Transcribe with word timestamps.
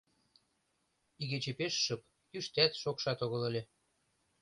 Игече 1.21 1.51
пеш 1.59 1.73
шып, 1.83 2.01
йӱштат, 2.33 2.71
шокшат 2.81 3.19
огыл 3.25 3.41
ыле. 3.49 3.61